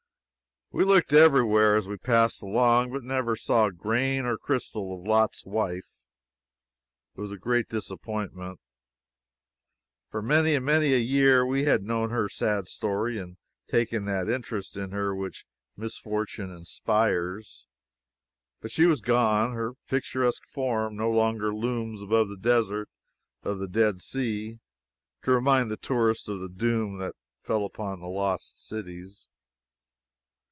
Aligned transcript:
We 0.73 0.85
looked 0.85 1.11
every 1.11 1.43
where, 1.43 1.75
as 1.75 1.85
we 1.85 1.97
passed 1.97 2.41
along, 2.41 2.93
but 2.93 3.03
never 3.03 3.35
saw 3.35 3.69
grain 3.71 4.23
or 4.23 4.37
crystal 4.37 4.97
of 4.97 5.05
Lot's 5.05 5.45
wife. 5.45 5.99
It 7.13 7.19
was 7.19 7.33
a 7.33 7.37
great 7.37 7.67
disappointment. 7.67 8.57
For 10.09 10.21
many 10.21 10.55
and 10.55 10.65
many 10.65 10.93
a 10.93 10.97
year 10.97 11.45
we 11.45 11.65
had 11.65 11.83
known 11.83 12.09
her 12.11 12.29
sad 12.29 12.67
story, 12.67 13.19
and 13.19 13.35
taken 13.67 14.05
that 14.05 14.29
interest 14.29 14.77
in 14.77 14.91
her 14.91 15.13
which 15.13 15.45
misfortune 15.75 16.49
always 16.51 16.59
inspires. 16.59 17.65
But 18.61 18.71
she 18.71 18.85
was 18.85 19.01
gone. 19.01 19.51
Her 19.51 19.73
picturesque 19.89 20.45
form 20.47 20.95
no 20.95 21.11
longer 21.11 21.53
looms 21.53 22.01
above 22.01 22.29
the 22.29 22.37
desert 22.37 22.89
of 23.43 23.59
the 23.59 23.67
Dead 23.67 23.99
Sea 23.99 24.61
to 25.23 25.31
remind 25.31 25.69
the 25.69 25.75
tourist 25.75 26.29
of 26.29 26.39
the 26.39 26.47
doom 26.47 26.97
that 26.99 27.15
fell 27.43 27.65
upon 27.65 27.99
the 27.99 28.07
lost 28.07 28.65
cities. 28.65 29.27